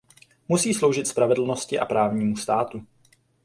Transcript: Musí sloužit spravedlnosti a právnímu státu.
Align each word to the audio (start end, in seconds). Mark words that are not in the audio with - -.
Musí 0.47 0.73
sloužit 0.73 1.07
spravedlnosti 1.07 1.79
a 1.79 1.85
právnímu 1.85 2.37
státu. 2.37 2.87